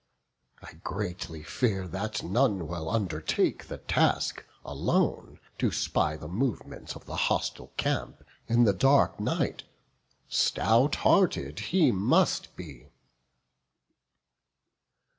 I 0.63 0.73
greatly 0.83 1.43
fear 1.43 1.87
That 1.87 2.23
none 2.23 2.67
will 2.67 2.89
undertake 2.89 3.67
the 3.67 3.77
task, 3.77 4.43
alone 4.65 5.39
To 5.59 5.71
spy 5.71 6.17
the 6.17 6.27
movements 6.27 6.95
of 6.95 7.05
the 7.05 7.15
hostile 7.15 7.71
camp 7.77 8.23
In 8.47 8.63
the 8.63 8.73
dark 8.73 9.19
night: 9.19 9.65
stout 10.27 10.95
hearted 11.05 11.59
he 11.59 11.91
must 11.91 12.55
be." 12.55 12.87